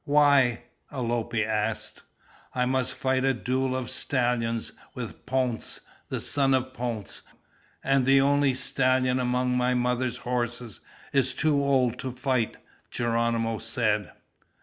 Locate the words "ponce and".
6.73-8.07